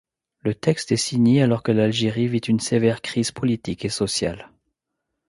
[0.39, 4.49] Le texte est signé alors que l'Algérie vit une sévère crise politique et sociale.